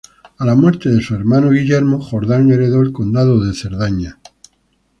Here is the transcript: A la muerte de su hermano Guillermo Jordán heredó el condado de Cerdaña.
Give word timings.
A 0.39 0.45
la 0.47 0.55
muerte 0.55 0.89
de 0.89 0.99
su 0.99 1.13
hermano 1.13 1.51
Guillermo 1.51 2.01
Jordán 2.01 2.49
heredó 2.51 2.81
el 2.81 2.91
condado 2.91 3.39
de 3.39 3.53
Cerdaña. 3.53 4.17